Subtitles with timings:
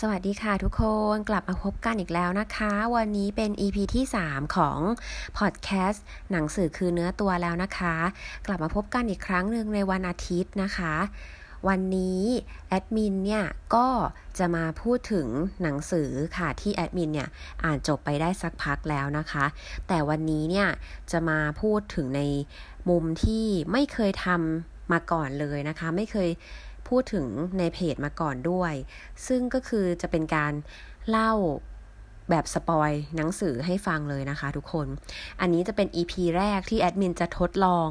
[0.00, 0.82] สวัสดีค่ะทุกค
[1.14, 4.78] นกลับมาพบกันอีกแล้วนะคะ วันนี้เป็น EP ที่ 3 ของ
[5.38, 7.94] พอดแคสต์หนังสือคือเนื้อตัวแล้วนะคะ
[8.46, 10.94] กลับมาพบกันอีกครั้งหนึ่งในวันอาทิตย์นะคะ
[11.68, 12.22] วันนี้
[12.68, 13.44] แอดมินเนี่ย
[13.74, 13.88] ก็
[14.38, 15.26] จะมาพูดถึง
[15.62, 17.28] หนังสือค่ะที่แอดมินเนี่ย
[17.64, 19.44] อ่านจบไปได้สักพักแล้วนะคะ
[19.88, 20.68] แต่วันนี้เนี่ย
[21.10, 22.22] จะมาพูดถึงใน
[22.88, 26.30] มุมที่ไม่เคยทำมาก่อนเลยนะคะ ไม่เคย
[26.88, 27.26] พูดถึง
[27.58, 28.72] ในเพจมาก่อนด้วย
[29.26, 30.52] ซึ่งก็คือจะเป็นการ
[31.08, 31.32] เล่า
[32.30, 34.86] แบบ spoil หนังสือให้ฟังเลยนะคะทุกคน
[35.40, 37.88] อันนี้จะเป็น EP แรกที่แอดมินจะทดลอง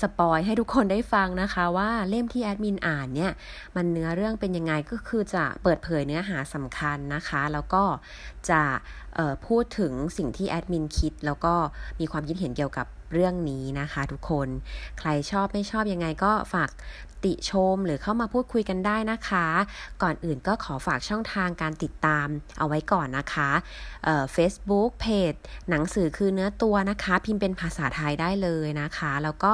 [0.00, 3.32] spoil ให้ทุกคนได้ฟังนะคะว่าเล่มที่แอดมินอ่านเนี่ย
[3.76, 7.84] มันเนื้อเรื่องเป็นยังไงก็คือจะเปิดเผยเนื้อหาสำคัญนะคะ แล้วก็
[8.50, 8.62] จะ
[9.46, 11.54] พูดถึงสิ่งที่แอดมินคิด แล้วก็
[12.00, 14.48] มีความคิดเห็นเกี่ยวกับเรื่องนี้นะคะทุกคน
[14.98, 16.70] ใครชอบไม่ชอบยังไงก็ฝาก
[17.24, 19.46] ติชม หรือเข้ามาพูดคุยกันได้นะคะ
[20.02, 22.26] ก่อนอื่นก็ขอฝากช่องทางการติดตาม
[22.58, 23.50] เอาไว้ก่อนนะคะ
[24.32, 25.34] เฟซบุ๊กเพจ
[25.70, 29.52] หนังสือคือเนื้อตัวนะคะ พิมพ์เป็นภาษาไทยได้เลยนะคะ แล้วก็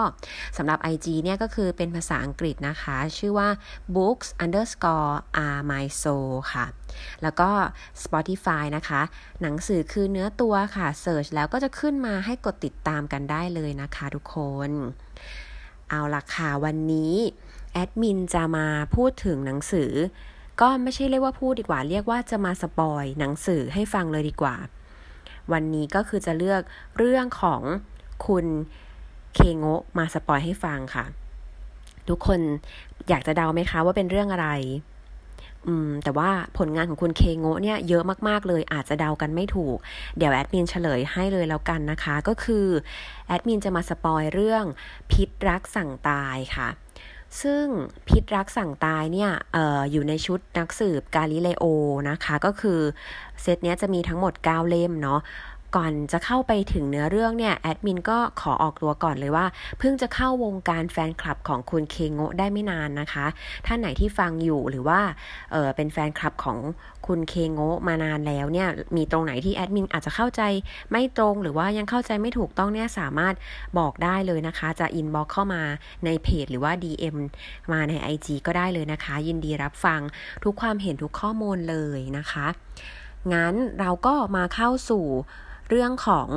[0.57, 3.49] สำหรับ IG เนี่ยก็คือเป็นภาษาอังกฤษนะคะ ชื่อว่า
[3.97, 5.15] books underscore
[5.47, 6.67] are my soul ค่ะ
[7.23, 7.51] แล้วก็
[8.03, 9.01] Spotify นะคะ
[9.43, 14.37] หนังสือคือเนื้อตัวค่ะเสิร์ชแล้วก็จะขึ้นมาให้กดติดตามกันได้เลยนะคะทุกค
[14.69, 14.71] น
[15.91, 17.15] เอาละค่ะวันนี้
[17.73, 18.67] แอดมินจะมา
[18.97, 19.93] พูดถึงหนังสือ
[20.61, 24.57] ก็ไม่ใช่เรียกว่าพูดดีกว่า เรียกว่าจะมาสปอยหนังสือให้ฟังเลยดีกว่า
[25.53, 26.63] วันนี้ก็คือจะเลือก
[26.99, 27.63] เรื่องของ
[28.27, 28.47] คุณ
[29.35, 31.05] เคโงะมาสปอยให้ฟังค่ะ
[32.09, 32.41] ทุกคน
[33.09, 34.49] อยากจะเดาไหมคะว่าเป็นเรื่องอะไร
[35.67, 39.77] อืม แต่ว่าผลงานของคุณเคโงะเนี่ยเยอะมากๆเลย อาจจะเดากันไม่ถูก
[40.17, 42.67] เดี๋ยวแอดมินเฉลยให้เลยแล้วกันนะคะ ก็คือ
[43.27, 44.65] แอดมินจะมาสปอยเรื่อง
[45.11, 46.69] พิษรักสั่งตายค่ะ
[47.43, 47.65] ซึ่ง
[48.09, 51.65] พิษรักสั่งตายเนี่ยอออยู่ในชุดนักสืบกาลิเลโอ
[52.11, 52.81] นะคะ ก็คือ
[53.43, 55.21] เซตนี้จะมีทั้งหมด 9 เล่มเนาะ
[55.77, 59.47] ก่อนจะเข้าไปถึงเนื้อเรื่องเนี่ยแอดมินก็ขอออกตัวก่อนเลยว่า
[59.79, 63.27] เพิ่งจะเข้าวงการแฟนคลับของคุณเคโงะได้ไม่นานนะคะ
[63.67, 65.01] ท่านไหนที่ฟังอยู่หรือว่า
[65.53, 66.59] เออเป็นแฟนคลับของ
[67.07, 70.43] คุณเคงโงมานานแล้วเนี่ยมีตรงไหนที่แอดมินอาจจะเข้าใจ
[70.91, 73.35] ไม่ตรงหรือว่ายังเข้าใจไม่ถูกต้องเนี่ยสามารถ
[73.79, 75.63] บอกได้เลยนะคะ จะอินบ็อกเข้ามา
[76.05, 77.17] ในเพจหรือว่า DM
[77.73, 80.01] มาใน IG ก็ได้เลยนะคะ ยินดีรับฟัง
[80.45, 82.47] ทุกความเห็นทุกข้อมูลเลยนะคะ
[83.33, 85.07] งั้นเราก็มาเข้าสู่
[85.69, 86.29] เรื่องของ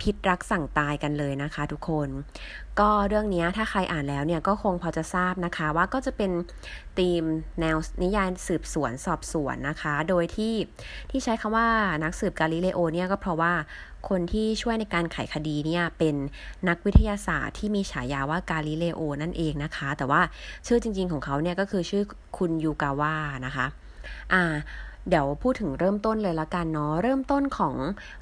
[0.00, 2.08] พิษรักสั่งตายกันเลยนะคะทุกคน
[2.80, 6.32] ก็เรื่องนี้ถ้าใครอ่านแล้วเนี่ยก็คงพอจะทราบนะคะว่าก็จะเป็น
[6.98, 7.22] ธีม
[7.60, 10.54] แนวนิยายสืบสวนสอบสวนนะคะ โดยที่
[11.10, 11.68] ที่ใช้คำว่า
[12.04, 13.52] นักสืบกาลิเลโอเนี่ยก็เพราะว่า
[14.08, 16.14] คนที่ช่วยในการไขคดีเนี่ยเป็น
[16.68, 20.20] นักวิทยาศาสตร์ที่มีฉายาว่ากาลิเลโอนั่นเองนะคะ แต่ว่า
[20.66, 22.02] ชื่อจริงๆของเขาเนี่ยก็คือชื่อ
[22.38, 23.14] คุณยูกาว่า
[23.46, 23.66] นะคะ
[24.32, 24.42] อ่า
[25.10, 27.74] เดี๋ยวพูดถึงเริ่มต้นเลยละกันเนาะเริ่มต้นของ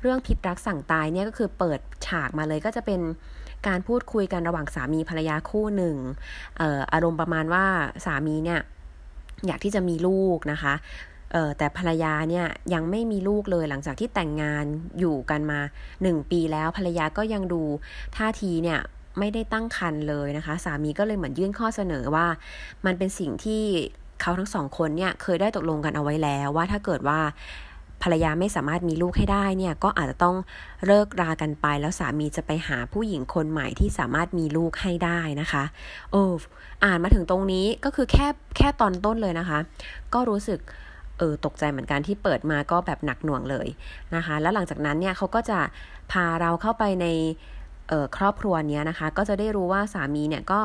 [0.03, 3.00] เรื่องพิษรักสั่งตายเนี่ยก็คือเปิดฉากมาเลยก็จะเป็น
[3.66, 5.97] การพูดคุยกันระหว่างสามีภรรยาคู่หนึ่ง
[6.60, 7.65] อออารมณ์ประมาณว่า
[8.04, 8.60] สามีเนี่ย
[9.47, 10.75] อยากที่จะมีลูกนะคะ
[11.32, 14.65] เออแต่ภรรยาเนี่ยยังไม่มีลูกเลยหลังจากที่แต่งงาน
[14.99, 15.60] อยู่กันมา
[16.03, 17.62] หนึ่งปีแล้วภรรยาก็ยังดู
[18.16, 18.81] ท่าทีเนี่ย
[19.19, 22.26] ไม่ได้ตั้งครรภ์เลยนะคะ สามีก็เลยเหมือนยื่นข้อเสนอว่า
[22.87, 23.65] มันเป็นสิ่งที่
[24.21, 27.21] เขาทั้งสองคนเนี่ยเคยได้ตกลงกันเอาไว้แล้วว่าถ้าเกิดว่า
[28.03, 30.37] ภรรยาไม่สามารถมีลูกให้ได้เนี่ยก็อาจจะต้อง
[30.87, 35.65] เลิกรากันไป แล้วสามีจะไปหาผู้หญิงคนใหม่ที่สามารถมีลูกให้ได้นะคะ
[36.11, 36.23] โอ้
[36.84, 39.59] อ่านมาถึงตรงนี้ก็คือแค่แค่ตอนต้นเลยนะคะ
[40.15, 40.61] ก็รู้สึก
[41.19, 43.67] เออตกใจเหมือนกันที่เปิดมาก็แบบหนักหน่วงเลย
[44.15, 45.59] นะคะ แล้วหลังจากนั้นเนี่ยเขาก็จะ
[46.12, 47.06] พาเราเข้าไปใน
[48.16, 50.60] ครอบครัวนี้นะคะ ก็จะได้รู้ว่าสามีเนี่ยก็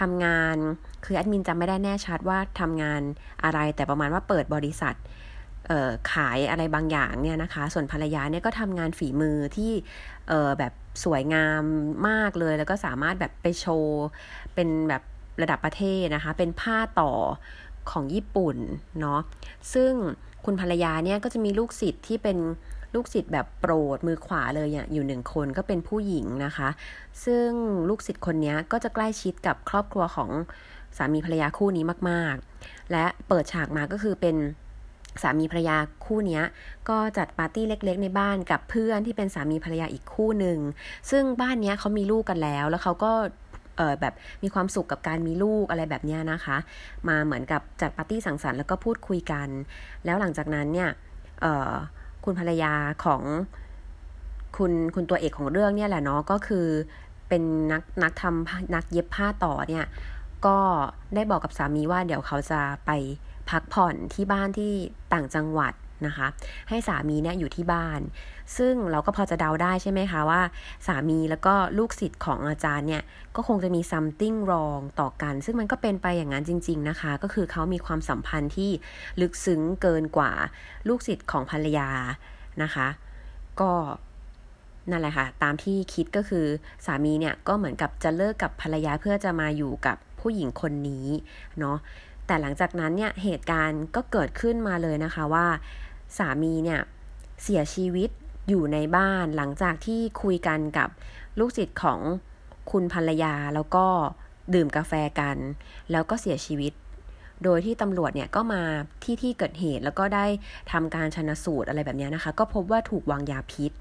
[0.00, 0.56] ทำงาน
[1.04, 3.00] คือแอดมินจำไม่ได้แน่ชัดว่าทำงาน
[3.44, 4.94] อะไร แต่ประมาณว่าเปิดบริษัท
[6.12, 9.72] ขายอะไรบางอย่างเนี่ยนะคะ ส่วนภรรยาเนี่ยก็ทำงานฝีมือที่
[10.58, 10.72] แบบ
[11.04, 11.62] สวยงาม
[12.08, 14.04] มากเลย แล้วก็สามารถแบบไปโชว์
[14.54, 15.02] เป็นแบบ
[15.42, 17.12] ระดับประเทศนะคะ เป็นผ้าต่อ
[17.90, 18.56] ของญี่ปุ่น
[19.00, 19.20] เนาะ
[19.74, 19.92] ซึ่ง
[20.44, 22.38] คุณภรรยาเนี่ยก็จะมีลูกศิษย์ที่เป็น
[22.94, 26.68] ลูกศิษย์แบบโปรดมือขวาเลยอยู่หนึ่งคนก็เป็นผู้หญิงนะคะ
[27.24, 27.50] ซึ่ง
[27.88, 30.30] ลูกศิษย์คนนี้ก็จะใกล้ชิดกับครอบครัวของ
[30.96, 34.36] สามีภรรยาคู่นี้มากๆ และเปิดฉากมาก็คือเป็น
[35.22, 36.40] สามีภรรยาคู่นี้
[36.88, 40.58] ก็จัดปาร์ตี้เล็ก ๆ ในบ้านกับเพื่อนที่เป็นสามีภรรยาอีกคู่หนึ่ง
[41.10, 43.12] ซึ่งบ้านนี้เขามีลูกกันแล้ว แล้วเขาก็
[43.76, 46.56] เออแบบมีความสุขกับการมีลูกอะไรแบบนี้นะคะ
[47.08, 49.48] มาเหมือนกับจัดปาร์ตี้สังสรรค์แล้วก็พูดคุยกัน
[50.04, 50.90] แล้วหลังจากนั้นเนี่ย
[51.40, 51.72] เออ
[52.26, 52.72] คุณภรรยา
[53.04, 53.22] ของ
[54.56, 56.66] คุณคุณตัวเอกของเรื่องเนี่ยแหละเนาะก็คือ
[57.28, 57.42] เป็น
[57.72, 59.86] นักนักทำนักเย็บผ้าต่อเนี่ย
[60.46, 60.58] ก็
[61.14, 62.90] ได้บอกกับสามีว่าเดี๋ยวเขาจะไป
[63.50, 64.72] พักผ่อนที่บ้านที่
[65.12, 65.72] ต่างจังหวัด
[66.06, 66.26] นะคะ
[66.68, 68.00] ให้สามีเนี่ยอยู่ที่บ้าน
[68.58, 70.42] ซึ่งเราก็พอจะเดาได้ใช่ไหมคะว่า
[70.86, 73.02] สามีแล้วก็ลูกศิษย์ของอาจารย์เนี่ย
[73.36, 78.70] ก็คงจะมี something wrong ต่อกัน ซึ่งมันก็เป็นไปอย่างนั้นจริง ๆนะคะ ก็คือเขามีความสัมพันธ์ที่
[79.20, 80.32] ลึกซึ้งเกินกว่า
[80.88, 81.90] ลูกศิษย์ของภรรยา
[82.62, 82.86] นะคะ
[83.60, 83.72] ก็
[84.90, 86.46] นั่นแหละค่ะ ตามที่คิดก็คือ
[86.86, 91.06] สามีเนี่ยก็เหมือนกับจะเลิกกับภรรยาเพื่อจะมาอยู่กับผู้หญิงคนนี้
[91.58, 91.76] เนาะ
[92.26, 95.46] แต่หลังจากนั้นเนี่ยเหตุการณ์ก็เกิดขึ้นมาเลยนะคะว่า
[96.18, 96.80] สามีเนี่ย
[97.42, 98.10] เสียชีวิต
[98.48, 100.88] อยู่ในบ้านหลังจากที่คุยกันกับ
[101.38, 102.00] ลูกศิษย์ของ
[102.70, 103.86] คุณภรรยาแล้วก็
[104.54, 105.36] ดื่มกาแฟกัน
[105.92, 106.72] แล้วก็เสียชีวิต
[107.44, 108.62] โดยที่ตำรวจเนี่ยก็มา
[109.02, 110.26] ที่ที่เกิดเหตุแล้วก็ได้
[110.72, 113.72] ทำการชนสูตรอะไรแบบนี้นะคะ ก็พบว่าถูกวางยาพิษ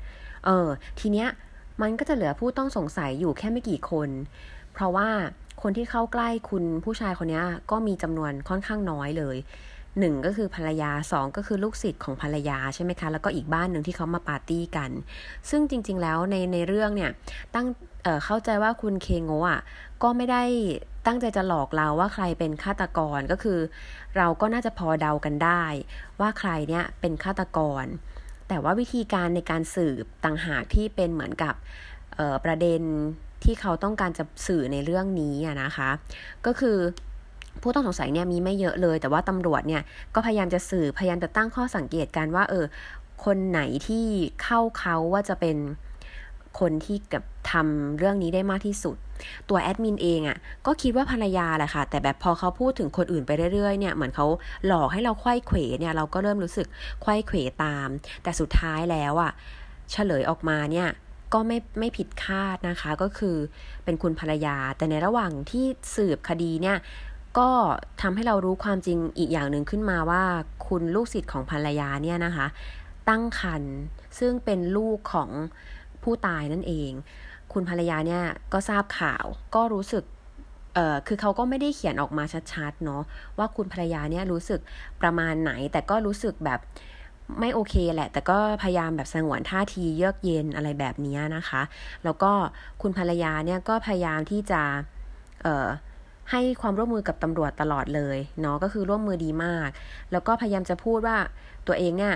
[0.45, 0.67] เออ
[0.99, 1.29] ทีเนี้ย
[1.81, 4.09] มันก็จะเหลือผู้ต้องสงสัยอยู่แค่ไม่กี่คน
[4.73, 5.09] เพราะว่า
[5.67, 7.41] คนที่เข้าใกล้คุณผู้ชายคนนี้
[7.71, 9.37] ก็มีจำนวนค่อนข้างน้อยเลย
[9.99, 14.89] หนึ่งก็คือภรรยาสองก็คือลูกศิษย์ของภรรยาใช่ไหมคะ แล้วก็อีกบ้านหนึ่งที่เขามาปาร์ตี้กัน
[15.49, 17.11] ซึ่งจริง ๆ แล้วในในเรื่องเนี่ย
[17.53, 17.67] ตั้ง
[18.03, 19.61] เเข้าใจว่าคุณเคงโงอะ
[20.03, 20.43] ก็ไม่ได้
[21.05, 23.59] ตั้งใจจะหลอกเราว่าใครเป็นฆาตกรก็คือ
[24.17, 25.63] เราก็น่าจะพอเดากันได้
[26.19, 27.85] ว่าใครเนี่ยเป็นฆาตกร
[28.47, 31.55] แต่ว่าวิธีการในการสืบต่างหากที่เป็นเหมือนกับ
[32.45, 32.81] ประเด็น
[33.45, 35.89] ที่เขาต้องการจะสื่อในเรื่องนี้นะคะ
[36.45, 36.77] ก็คือ
[37.61, 39.81] ผู้ต้องสงสัยเนี่ยมีไม่เยอะเลย แต่ว่าตำรวจเนี่ย
[40.15, 42.65] ก็พยายามจะสื่อพยายามจะตั้งข้อสังเกตกันว่า เออ
[43.25, 44.05] คนไหนที่
[44.43, 45.57] เข้าเขาว่าจะเป็น
[46.59, 48.95] คนที่กับทำเรื่องนี้ได้มากที่สุด
[49.49, 54.27] ตัวแอดมินเองอะ่ะก็คิดว่าภรรยาแหละค่ะ แต่แบบพอเขาพูดถึงคนอื่นไปเรื่อยๆเนี่ยเหมือนเขา
[54.67, 56.67] หลอกให้เราควยเขวเนี่ยเราก็เริ่มรู้สึก
[57.03, 57.87] ควยเขวตาม
[58.23, 59.31] แต่สุดท้ายแล้วอะ่ะ
[59.91, 60.87] เฉลยออกมาเนี่ย
[61.35, 63.37] ก็ไม่ไม่ผิดคาดนะคะ ก็คือ
[63.83, 65.65] เป็นคุณภรรยา แต่ในระหว่างที่
[65.95, 66.77] สืบคดีเนี่ย
[67.37, 67.49] ก็
[68.01, 70.23] ทำให้เรารู้ความจริงอีกอย่างหนึ่งขึ้นมาว่า
[70.67, 72.47] คุณลูกศิษย์ของภรรยาเนี่ยนะคะ
[73.09, 73.75] ตั้งครรภ์
[74.19, 75.29] ซึ่งเป็นลูกของ
[76.03, 76.91] ผู้ตายนั่นเอง
[77.53, 78.23] คุณภรรยาเนี่ย
[78.53, 80.03] ก็ทราบข่าวก็รู้สึก
[80.75, 82.23] เอ่อคือเขาก็ไม่ได้เขียนออกมา
[82.53, 83.01] ชัดๆเนาะ
[83.37, 84.59] ว่าคุณภรรยาเนี่ยรู้สึก
[85.01, 86.59] ประมาณไหนแต่ก็รู้สึกแบบ
[87.39, 91.61] ไม่โอเคแหละ แต่ก็พยายามแบบสงวนท่าทีเยือกเย็นอะไรแบบนี้นะคะ
[92.03, 92.31] แล้วก็
[92.81, 94.61] คุณภรรยาเนี่ยก็พยายามที่จะ
[95.43, 99.69] เให้ความร่วมมือกับตำรวจตลอดเลยเนาะก็คือร่วมมือดีมาก
[100.11, 101.17] แล้วก็พยายามจะพูดว่า
[101.67, 102.15] ตัวเองเนี่ย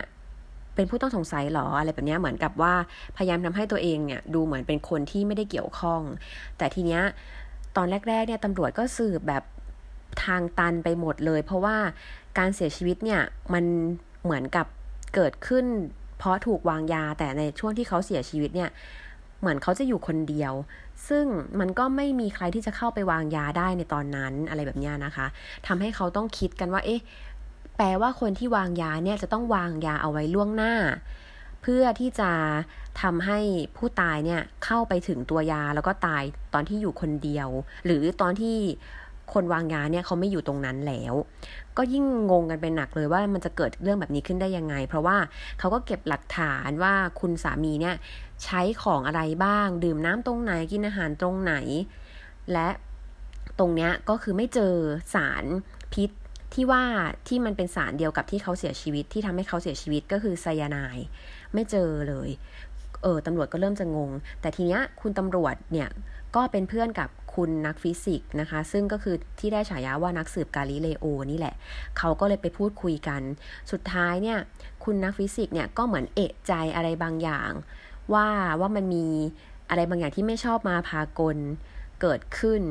[0.75, 2.73] เป็นผู้ต้องสงสัยหรออะไรแบบนี้เหมือนกับว่า
[3.17, 6.01] พยายามทำให้ตัวเองเนี่ยดูเหมือนเป็นคนที่ไม่ได้เกี่ยวข้อง
[6.57, 7.01] แต่ทีเนี้ย
[7.75, 9.44] ตอนแรกๆเนี่ยตำรวจก็สืบแบบ
[10.25, 11.77] ทางตันไปหมดเลย เพราะว่า
[12.38, 13.21] การเสียชีวิตเนี่ย
[13.53, 13.63] มัน
[14.23, 14.65] เหมือนกับ
[15.15, 15.65] เกิดขึ้น
[16.17, 18.69] เพราะถูกวางยาแต่ในช่วงที่เขาเสียชีวิตเนี่ย
[19.39, 20.53] เหมือนเขาจะอยู่คนเดียว
[21.09, 21.25] ซึ่ง
[21.59, 25.25] มันก็ไม่มีใครที่จะเข้าไปวางยาได้ในตอนนั้นอะไรแบบนี้นะคะ
[25.67, 27.01] ทำให้เขาต้องคิดกันว่า เอ๊ะ
[27.77, 30.73] แปลว่าคนที่วางยาเนี่ยจะต้องวางยาเอาไว้ล่วงหน้า
[31.61, 32.31] เพื่อที่จะ
[33.01, 33.39] ทำให้
[33.75, 36.23] ผู้ตายเนี่ยเข้าไปถึงตัวยาแล้วก็ตาย
[36.53, 37.50] ตอนที่อยู่คนเดียว
[37.85, 38.57] หรือตอนที่
[39.33, 41.13] คนวางยาเนี่ยเขาไม่อยู่ตรงนั้นแล้ว
[41.77, 45.17] ก็ยิ่งงงกันเป็นหนักเลยว่ามันจะเกิดเรื่องแบบนี้ขึ้นได้ยังไง เพราะว่า
[45.59, 47.95] เขาก็เก็บหลักฐานว่าคุณสามีเนี่ย
[48.43, 51.53] ใช้ของอะไรบ้าง ดื่มน้ำตรงไหนกินอาหารตรงไหน
[52.53, 52.69] และ
[53.59, 54.73] ตรงเนี้ยก็คือไม่เจอ
[55.13, 55.45] สาร
[55.94, 56.09] พิษ
[56.54, 56.83] ที่ว่า
[57.27, 61.07] ที่มันเป็นสารเดียวกับที่เขาเสียชีวิตที่ทำให้เขาเสียชีวิตก็คือไซยาไนด์
[61.54, 62.30] ไม่เจอเลย
[63.04, 64.11] เออตำรวจก็เริ่มจะงง
[64.42, 65.89] แต่ทีเนี้ยคุณตำรวจเนี่ย
[66.35, 71.55] ก็เป็นเพื่อนกับ คุณนักฟิสิกส์นะคะ ซึ่งก็คือที่ได้ฉายาว่านักสืบกาลิเลโอนี่แหละ
[71.97, 73.21] เขาก็เลยไปพูดคุยกัน
[73.71, 74.39] สุดท้ายเนี่ย
[74.83, 77.51] คุณนักฟิสิกส์เนี่ยก็เหมือนเอะใจอะไรบางอย่าง
[78.13, 78.27] ว่า
[78.59, 79.07] ว่ามันมี
[79.69, 81.37] อะไรบางอย่างที่ไม่ชอบมาพากล
[82.01, 82.61] เกิดขึ้น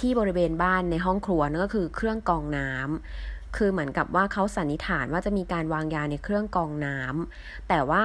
[0.00, 8.04] ที่บริเวณบ้านในห้องครัวนั่นก็คือเครื่องกองน้ำคือเหมือนกับว่าเขาสันนิษฐานว่าจะมีการวางยาในเครื่องกองน้ำแต่ว่า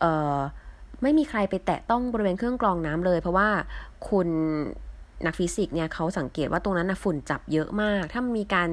[0.00, 0.38] เออ
[1.02, 3.48] ไม่มีใครไปแตะต้องบริเวณเครื่องกรองน้ำเลย เพราะว่า
[4.08, 4.28] คุณ
[5.26, 8.68] นักฟิสิกส์เนี่ยเขาสังเกตว่าตรงนั้นนะฝุ่นจับเยอะมาก ถ้ามีการ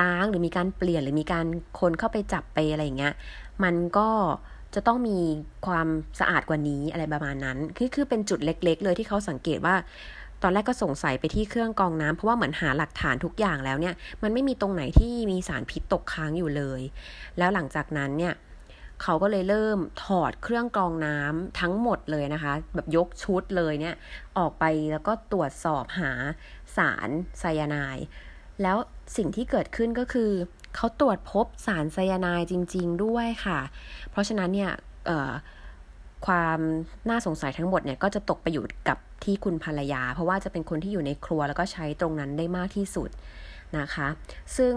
[0.00, 1.46] ล้างหรือมีการเปลี่ยนหรือมีการ
[1.80, 3.14] คนเข้าไปจับไปอะไรอย่างเงี้ย
[3.64, 4.08] มันก็
[4.74, 5.18] จะต้องมี
[5.66, 5.88] ความ
[6.20, 9.74] สะอาดกว่านี้อะไรประมาณนั้น คือคือเป็นจุดเล็ก ๆ เลยที่เขาสังเกตว่า
[10.42, 16.80] ตอนแรกก็สงสัยไปที่เครื่องกรองน้ำเพราะว่าเหมือนหาหลักฐานทุกอย่างแล้วเนี่ย มันไม่มีตรงไหนที่มีสารพิษตกค้างอยู่เลย
[17.38, 18.34] แล้วหลังจากนั้นเนี่ย
[19.02, 23.94] เขาก็เลยเริ่มถอดเครื่องกรองน้ำทั้งหมดเลยนะคะ แบบยกชุดเลยเนี่ย
[24.38, 26.12] ออกไปแล้วก็ตรวจสอบหา
[26.76, 28.06] สารไซยาไนด์
[28.62, 28.76] แล้ว
[29.16, 30.30] สิ่งที่เกิดขึ้นก็คือ
[30.76, 33.60] เขาตรวจพบสารไซยาไนด์จริง ๆ ด้วยค่ะ
[34.10, 34.72] เพราะฉะนั้นเนี่ย
[36.26, 36.58] ความ
[37.08, 43.10] น่าสงสัยทั้งหมดเนี่ยก็จะตกไปอยู่กับที่คุณภรรยา เพราะว่าจะเป็นคนที่อยู่ในครัวแล้วก็ใช้ตรงนั้นได้มากที่สุด
[43.78, 44.08] นะคะ
[44.56, 44.74] ซึ่ง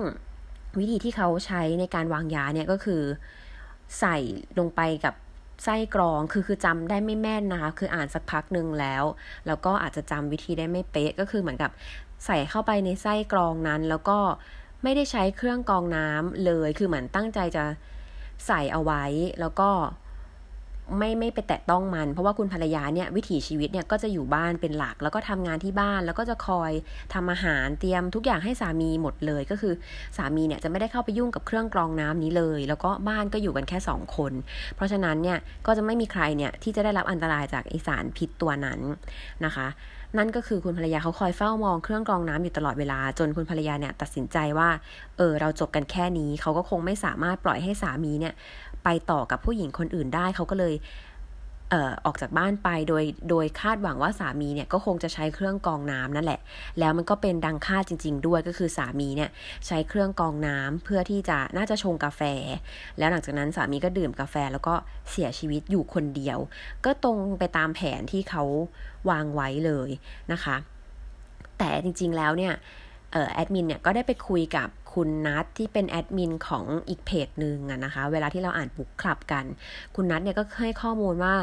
[0.80, 3.02] วิธีที่เขาใช้ในการวางยาเนี่ยก็คือ
[4.00, 4.18] ใส่
[4.60, 5.16] ลงไปกับ
[5.64, 9.04] ไส้กรองคือคือจำได้ไม่แม่นนะคะ คืออ่านสักพักหนึ่งแล้ว
[9.48, 11.72] แล้วก็อาจจะจำวิธีได้ไม่เป๊ะก็คือเหมือนกับ
[12.26, 14.20] ใส่เข้าไปในไส้กรองนั้น แล้วก็
[14.84, 17.64] ไม่ได้ใช้เครื่องกรองน้ำเลย คือเหมือนตั้งใจจะ
[18.48, 19.04] ใส่เอาไว้
[19.40, 19.70] แล้วก็
[20.98, 26.72] ไม่ไม่ไปแตะต้องมัน เพราะว่าคุณภรรยาเนี่ยวิถีชีวิตเนี่ยก็จะอยู่บ้านเป็นหลัก แล้วก็ทำงานที่บ้าน แล้วก็จะคอย
[27.14, 29.74] ทำอาหารเตรียมทุกอย่างให้สามีหมดเลย ก็คือ
[30.18, 34.34] สามีเนี่ยจะไม่ได้เข้าไปยุ่งกับเครื่องกรองน้ำนี้เลย แล้วก็บ้านก็อยู่กันแค่สองคน
[34.76, 38.80] เพราะฉะนั้นเนี่ยก็จะไม่มีใครเนี่ยที่จะได้รับอันตรายจากไอสารพิษตัวนั้น
[39.46, 39.70] นะคะ
[40.18, 44.70] นั่นก็คือคุณภรรยาเขาคอยเฝ้ามองเครื่องกรองน้ำอยู่ตลอดเวลา จนคุณภรรยาเนี่ยตัดสินใจว่า
[45.18, 48.34] เออเราจบกันแค่นี้เขาก็คงไม่สามารถปล่อยให้สามีเนี่ย
[48.90, 50.74] ไปต่อกับผู้หญิงคนอื่นได้ เขาก็เลย
[51.70, 56.40] เอ่อออกจากบ้านไปโดยโดยคาดหวังว่าสามีเนี่ยก็คงจะใช้เครื่องกองน้ำนั่นแหละ
[56.80, 59.30] แล้วมันก็เป็นดังคาดจริง ๆ ด้วยก็คือสามีเนี่ย
[59.68, 62.22] ใช้เครื่องกองน้ำเพื่อที่จะน่าจะชงกาแฟ
[62.98, 64.74] แล้วหลังจากนั้นสามีก็ดื่มกาแฟแล้วก็
[65.12, 66.38] เสียชีวิตอยู่คนเดียว
[66.86, 68.44] ก็ตรงไปตามแผนที่เขา
[69.10, 69.90] วางไว้เลย
[70.32, 70.56] นะคะ
[71.58, 72.54] แต่จริงๆแล้วเนี่ย
[73.34, 79.46] แอดมินเนี่ยก็ได้ไปคุยกับ คุณนัทที่เป็นแอดมินของอีกเพจหนึ่งนะคะ เวลาที่เราอ่านบุ๊กคลับกัน
[79.96, 81.36] คุณนัทเนี่ยก็ให้ข้อมูลว่า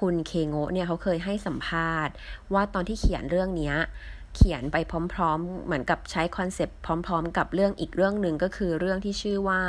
[0.00, 2.14] คุณเคโงเนี่ยเขาเคยให้สัมภาษณ์
[2.54, 3.72] ว่าตอนที่เขียนเรื่องนี้
[4.34, 4.76] เขียนไป
[5.14, 9.60] พร้อม ๆ เหมือนกับใช้คอนเซปต์พร้อม ๆ กับเรื่องอีกเรื่องหนึ่งก็คือเรื่องที่ชื่อว่า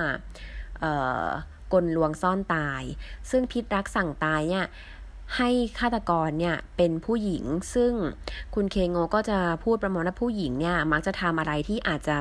[1.74, 2.84] กลลวงซ่อนตาย
[3.30, 4.66] ซึ่งพิษรักสั่งตายเนี่ย
[5.38, 7.44] ให้ฆาตกรเนี่ยเป็นผู้หญิง
[7.76, 7.94] ซึ่ง
[8.56, 12.16] คุณเคโงก็จะพูดประมาณว่าผู้หญิงเนี่ยมักจะทำอะไรที่อาจจะ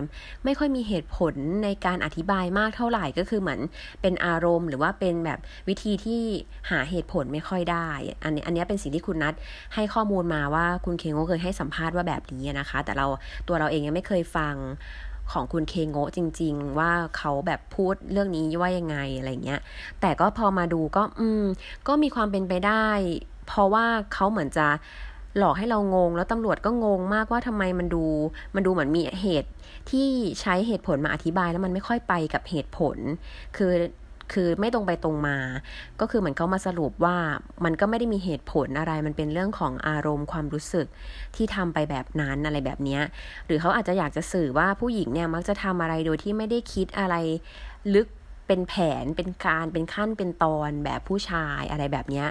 [0.44, 1.34] ไม่ค่อยมีเหตุผล
[1.64, 3.60] ในการอธิบายมากเท่าไหร่ก็คือเหมือน
[4.02, 6.22] เป็นอารมณ์ หรือว่าเป็นแบบวิธีที่
[6.70, 7.88] หาเหตุผลไม่ค่อยได้
[8.24, 9.34] อันนี้อันนี้เป็นสิ่งที่คุณนัท
[9.74, 13.06] ให้ข้อมูลมาว่าคุณเคโงเคยให้สัมภาษณ์ว่าแบบนี้นะคะ แต่เรา
[13.48, 14.54] ตัวเราเองยังไม่เคยฟัง
[15.32, 19.60] ของคุณเคโงจริง ๆ ว่าเขาแบบพูดเรื่องนี้ว่ายังไงอะไรเงี้ย
[20.00, 21.44] แต่ก็พอมาดูก็ อืม
[21.88, 22.88] ก็มีความเป็นไปได้
[23.46, 24.66] เพราะว่าเขาเหมือนจะ
[25.38, 28.04] หลอกให้เรางง แล้วตำรวจก็งงมากว่าทำไมมันดู
[28.54, 29.50] มันดูเหมือนมีเหตุ
[29.90, 30.08] ที่
[30.40, 32.96] ใช้เหตุผลมาอธิบายแล้วมันไม่ค่อยไปกับเหตุผล
[33.56, 33.70] คือ
[34.32, 35.38] คือไม่ตรงไปตรงมา
[36.00, 37.16] ก็คือเหมือนเขามาสรุปว่า
[37.64, 40.86] มันก็ไม่ได้มีเหตุผลอะไร มันเป็นเรื่องของอารมณ์ความรู้สึก
[41.36, 42.98] ที่ทำไปแบบนั้นอะไรแบบนี้
[43.46, 47.14] หรือเขาอาจจะอยากจะสื่อว่าผู้หญิงเนี่ยมักจะทำอะไรโดยที่ไม่ได้คิดอะไร
[47.94, 48.08] ลึก
[48.46, 52.24] เป็นแผนเป็นการเป็นขั้นเป็นตอนแบบผู้ชายอะไรแบบนี้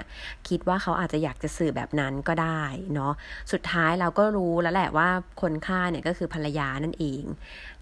[0.48, 2.62] คิดว่าเขาอาจจะอยากจะสื่อแบบนั้นก็ได้
[2.94, 3.12] เนาะ
[3.52, 5.08] สุดท้ายเราก็รู้แล้วแหละว่า
[5.40, 7.22] คนฆ่าเนี่ยก็คือภรรยานั่นเอง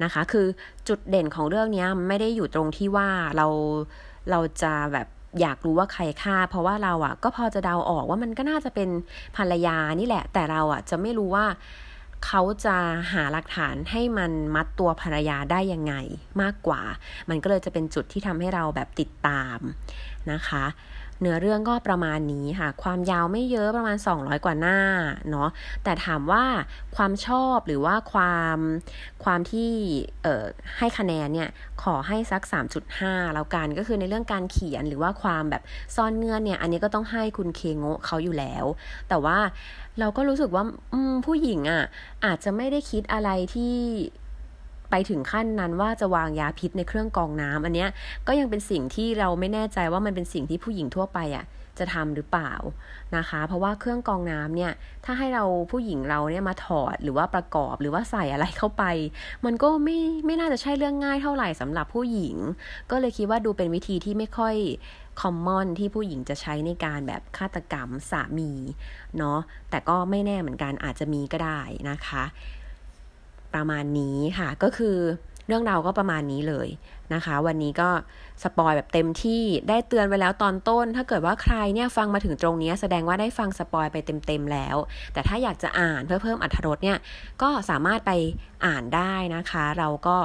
[0.02, 0.46] นะคะ คือ
[0.88, 3.46] จุดเด่นของเรื่องนี้ไม่ได้อยู่ตรงที่ว่าเรา
[4.30, 5.08] เราจะแบบ
[5.40, 8.88] อยากรู้ว่าใครฆ่า เพราะว่าเราอะ่ะ ก็พอจะเดาออกว่ามันก็น่าจะเป็น
[9.36, 11.46] ภรรยานี่แหละ แต่เราอะ่ะจะไม่รู้ว่า
[12.26, 12.76] เขาจะ
[13.12, 15.95] หาหลักฐานให้มันมัดตัวภรรยาได้ยังไง
[16.43, 16.83] มากกว่า
[17.29, 19.59] มันก็เลยจะเป็นจุดที่ทำให้เราแบบติดตาม
[20.33, 20.64] นะคะ
[21.23, 24.79] เนื้อเรื่องก็ประมาณนี้ค่ะ ความยาวไม่เยอะประมาณ 200 กว่าหน้า
[25.31, 25.49] เนาะ
[25.85, 26.45] แต่ถามว่า
[26.97, 28.59] ความชอบหรือว่าความ
[29.25, 29.71] ความที่
[30.23, 30.45] เอ่อ
[30.79, 31.49] ให้คะแนนเนี่ย
[31.83, 32.43] ขอให้สัก
[32.88, 35.62] 3.5 แล้วกันก็คือในเรื่องการเขียนหรือว่าความแบบ
[35.97, 38.64] ซ่อนเงื่อนเนี่ย อันนี้ก็ต้องให้คุณเคงโงเขาอยู่แล้ว
[39.09, 39.38] แต่ว่า
[40.00, 40.64] เราก็รู้สึกว่า
[41.26, 41.83] ผู้หญิงอะ่ะ
[42.25, 43.76] อาจจะไม่ได้คิดอะไรที่
[44.94, 47.90] ไปถึงขั้นนั้นว่าจะวางยาพิษในเครื่องกองน้ำอันเนี้ย
[48.26, 51.44] ก็ยังเป็นสิ่งที่เราไม่แน่ใจว่ามันเป็นสิ่งที่ผู้หญิงทั่วไปอะ่ะ
[51.78, 52.52] จะทำหรือเปล่า
[53.16, 54.72] นะคะ เพราะว่าเครื่องกองน้ำเนี่ย
[55.04, 58.84] ถ้าให้เราผู้หญิงเราเนี่ยมาถอดหรือว่าประกอบหรือว่าใส่อะไรเข้าไป
[59.44, 62.37] มันก็ไม่ไม่น่าจะใช่เรื่องง่ายเท่าไหร่สำหรับผู้หญิง
[62.90, 64.56] ก็เลยคิดว่าดูเป็นวิธีที่ไม่ค่อย
[65.20, 68.52] คอมมอนที่ผู้หญิงจะใช้ในการแบบฆาตกรรมสามี
[69.18, 69.38] เนาะ
[69.70, 72.25] แต่ก็ไม่แน่เหมือนกันอาจจะมีก็ได้นะคะ
[73.54, 74.97] ประมาณนี้ค่ะ ก็คือ
[75.47, 76.68] เรื่องราวก็ประมาณนี้เลย
[77.14, 77.90] นะคะ วันนี้ก็
[78.42, 84.76] สปอยแบบเต็มที่ได้เตือนไว้แล้วตอนต้น ถ้าเกิดว่าใครเนี่ยฟังมาถึงตรงนี้แสดงว่าได้ฟังสปอยไปเต็มๆแล้ว
[85.12, 86.99] แต่ถ้าอยากจะอ่านเพื่อเพิ่มอรรถรสเนี่ย
[87.42, 88.12] ก็สามารถไป
[88.66, 90.16] อ่านได้นะคะ เราก็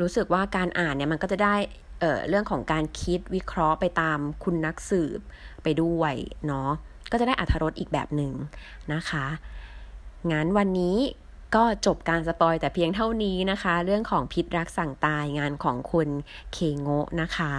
[0.00, 1.56] รู้สึกว่าการอ่านเนี่ยมันก็จะได้
[2.00, 5.20] เรื่องของการคิดวิเคราะห์ไปตามคุณนักสืบ
[5.62, 6.14] ไปด้วย
[6.46, 6.70] เนาะ
[7.10, 8.32] ก็จะได้อรรถรสอีกแบบหนึ่ง
[8.92, 9.26] นะคะ
[10.32, 10.96] งั้นวันนี้
[11.56, 16.08] ก็จบการสปอยแต่เพียงเท่านี้นะคะ เรื่องของพิษรักสั่งตายงานของคุณ
[16.52, 17.52] เคโงะนะคะ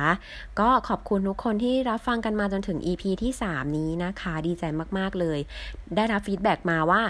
[0.59, 4.63] ก็ขอบคุณทุกคนที่รับฟังกันมาจนถึง EP ที่ 3 นี้นะคะ ดีใจ
[4.97, 5.39] มากๆเลย
[5.95, 7.01] ได้รับ feedback มาว่า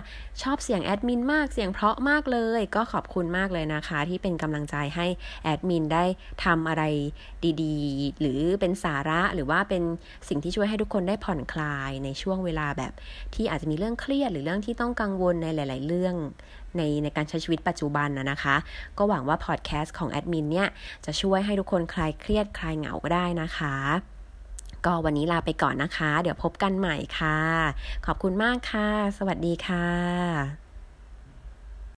[0.41, 5.05] ชอบเสียงแอดมินมากเสียงเพราะมากเลย ก็ขอบคุณมากเลยนะคะ ที่เป็นกำลังใจให้
[5.43, 6.03] แอดมินได้
[6.43, 6.83] ทำอะไร
[7.63, 9.83] ดีๆ หรือเป็นสาระหรือว่าเป็น
[10.27, 12.93] สิ่งที่ช่วยให้ทุกคนได้ผ่อนคลายในช่วงเวลาแบบ
[13.35, 16.15] ที่อาจจะมีเรื่องเครียดหรือเรื่องที่ต้องกังวลในหลาย ๆ เรื่อง
[16.77, 18.55] ในในการใช้ชีวิตปัจจุบันนะนะคะ
[18.97, 20.67] ก็หวังว่าพอดแคสต์ของแอดมินเนี่ย
[21.05, 23.75] จะช่วยให้ทุกคนคลายเครียดคลายเหงาก็ได้นะคะ
[24.85, 27.39] ก็วันนี้ลาไปก่อนนะคะ เดี๋ยวพบกันใหม่ค่ะ
[28.05, 30.68] ขอบคุณมากค่ะ สวัสดีค่ะ